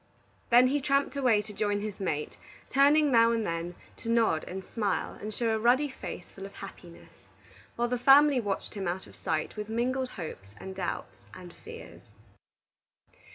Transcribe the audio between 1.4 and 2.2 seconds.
to join his